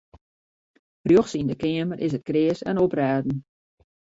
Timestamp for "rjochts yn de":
1.07-1.55